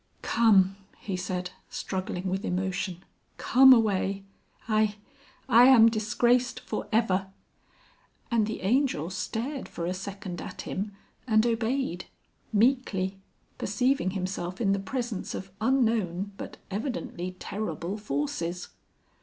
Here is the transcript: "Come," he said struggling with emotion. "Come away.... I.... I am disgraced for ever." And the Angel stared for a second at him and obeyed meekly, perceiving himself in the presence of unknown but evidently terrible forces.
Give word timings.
"Come," 0.23 0.77
he 0.97 1.15
said 1.15 1.51
struggling 1.69 2.27
with 2.27 2.43
emotion. 2.43 3.05
"Come 3.37 3.71
away.... 3.71 4.23
I.... 4.67 4.95
I 5.47 5.65
am 5.65 5.89
disgraced 5.89 6.59
for 6.61 6.87
ever." 6.91 7.27
And 8.31 8.47
the 8.47 8.61
Angel 8.61 9.11
stared 9.11 9.69
for 9.69 9.85
a 9.85 9.93
second 9.93 10.41
at 10.41 10.61
him 10.63 10.93
and 11.27 11.45
obeyed 11.45 12.05
meekly, 12.51 13.19
perceiving 13.59 14.09
himself 14.17 14.59
in 14.59 14.71
the 14.71 14.79
presence 14.79 15.35
of 15.35 15.51
unknown 15.61 16.31
but 16.35 16.57
evidently 16.71 17.35
terrible 17.39 17.95
forces. 17.95 18.69